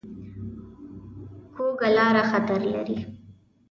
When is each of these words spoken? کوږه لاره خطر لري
کوږه 1.55 1.89
لاره 1.97 2.23
خطر 2.31 2.61
لري 2.73 2.97